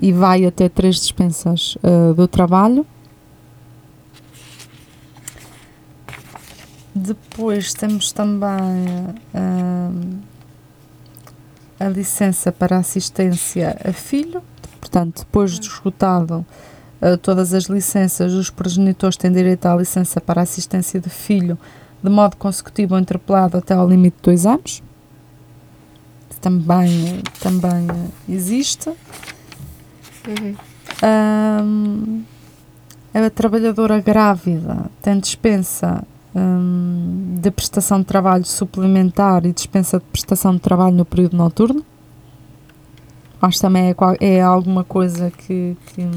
[0.00, 2.86] E vai até três dispensas uh, do trabalho.
[6.94, 8.48] Depois temos também.
[9.34, 10.37] Uh,
[11.78, 14.42] a licença para assistência a filho,
[14.80, 16.44] portanto, depois de esgotado
[17.00, 21.58] uh, todas as licenças, os progenitores têm direito à licença para assistência de filho
[22.02, 24.82] de modo consecutivo ou interpelado até ao limite de dois anos.
[26.40, 27.88] Também, também
[28.28, 28.88] existe.
[28.88, 30.56] Uhum.
[31.02, 32.22] Um,
[33.12, 36.04] a trabalhadora grávida tem dispensa
[36.34, 41.84] um, de prestação de trabalho suplementar e dispensa de prestação de trabalho no período noturno.
[43.40, 46.08] Acho que também é, é alguma coisa que, que,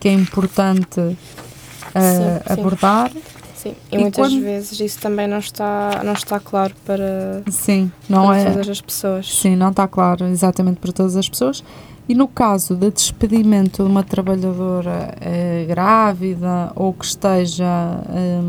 [0.00, 3.12] que é importante uh, sim, abordar.
[3.54, 4.42] Sim, e, e muitas quando...
[4.42, 8.80] vezes isso também não está, não está claro para, sim, não para é, todas as
[8.80, 9.38] pessoas.
[9.40, 11.62] Sim, não está claro exatamente para todas as pessoas.
[12.08, 17.64] E no caso de despedimento de uma trabalhadora eh, grávida ou que esteja
[18.10, 18.40] eh,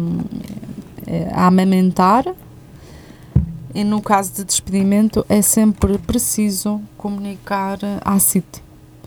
[1.33, 2.25] a amamentar.
[3.73, 8.63] E no caso de despedimento é sempre preciso comunicar à CIT,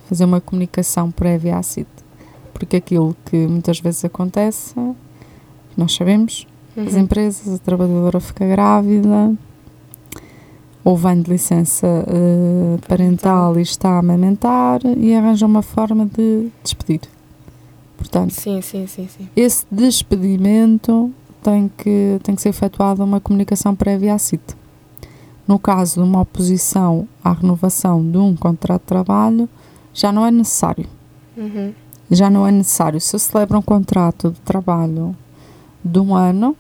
[0.09, 1.89] fazer uma comunicação prévia à CIT.
[2.53, 4.75] Porque aquilo que muitas vezes acontece,
[5.77, 6.47] nós sabemos,
[6.77, 6.87] uhum.
[6.87, 9.35] as empresas, a trabalhadora fica grávida,
[10.85, 16.49] ou vem de licença uh, parental e está a amamentar e arranja uma forma de
[16.63, 17.01] despedir.
[17.97, 19.29] Portanto, sim, sim, sim, sim.
[19.37, 24.57] esse despedimento tem que, tem que ser efetuada uma comunicação prévia à CIT.
[25.47, 29.49] No caso de uma oposição à renovação de um contrato de trabalho,
[29.93, 30.87] já não é necessário.
[31.37, 31.73] Uhum.
[32.11, 33.01] Já não é necessário.
[33.01, 35.17] Se celebra um contrato de trabalho
[35.85, 36.57] de um ano,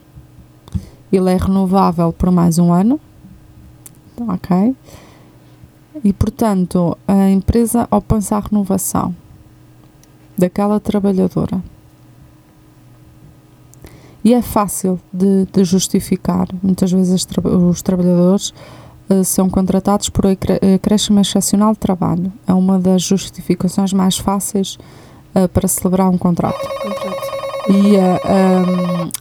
[1.13, 2.99] ele é renovável por mais um ano.
[4.29, 4.75] Ok?
[6.03, 9.15] E, portanto, a empresa opõe-se à renovação
[10.37, 11.63] daquela trabalhadora
[14.25, 16.49] e é fácil de, de justificar.
[16.63, 18.53] Muitas vezes tra os trabalhadores
[19.09, 22.33] uh, são contratados por acréscimo excepcional de trabalho.
[22.47, 24.79] É uma das justificações mais fáceis
[25.35, 26.61] uh, para celebrar um contrato.
[27.69, 28.21] e a,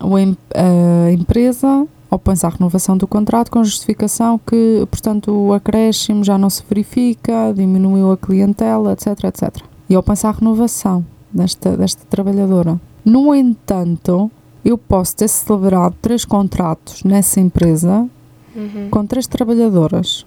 [0.03, 6.37] a, a empresa opõe-se à renovação do contrato com justificação que, portanto, o acréscimo já
[6.37, 9.63] não se verifica, diminuiu a clientela, etc, etc.
[9.89, 12.79] E opõe-se à renovação desta, desta trabalhadora.
[13.05, 14.31] No entanto,
[14.63, 18.07] eu posso ter celebrado três contratos nessa empresa
[18.55, 18.89] uhum.
[18.89, 20.25] com três trabalhadoras.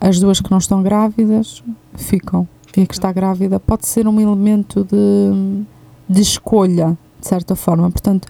[0.00, 1.62] As duas que não estão grávidas
[1.94, 2.46] ficam.
[2.76, 5.64] E a que está grávida pode ser um elemento de,
[6.08, 7.90] de escolha, de certa forma.
[7.90, 8.28] Portanto,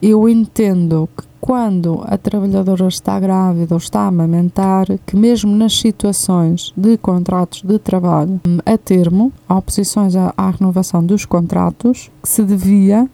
[0.00, 5.78] eu entendo que quando a trabalhadora está grávida ou está a amamentar, que mesmo nas
[5.78, 12.28] situações de contratos de trabalho a termo, há oposições à, à renovação dos contratos, que
[12.30, 13.10] se devia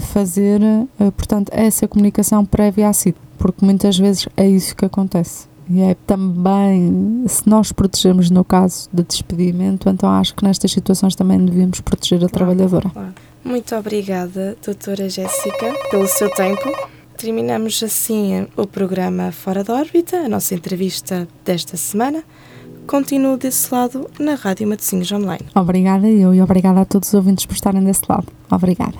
[0.00, 5.48] fazer, uh, portanto, essa comunicação prévia à CIT, porque muitas vezes é isso que acontece.
[5.72, 11.14] E é também, se nós protegemos no caso de despedimento, então acho que nestas situações
[11.14, 12.90] também devíamos proteger a claro, trabalhadora.
[12.90, 13.14] Claro.
[13.44, 16.68] Muito obrigada, doutora Jéssica, pelo seu tempo.
[17.16, 22.24] Terminamos assim o programa Fora da órbita, a nossa entrevista desta semana.
[22.86, 25.46] Continuo desse lado na Rádio Matosinhos Online.
[25.54, 28.26] Obrigada eu e obrigada a todos os ouvintes por estarem desse lado.
[28.50, 28.98] Obrigada.